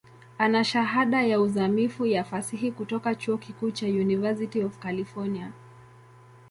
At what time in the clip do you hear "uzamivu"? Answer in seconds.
1.41-2.05